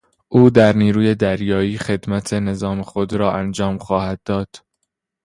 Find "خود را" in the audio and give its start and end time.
2.81-3.33